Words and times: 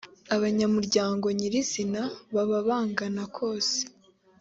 abanyamuryango 0.35 1.25
nyirizina 1.37 2.01
baba 2.33 2.57
bangana 2.67 3.23
kose 3.37 3.77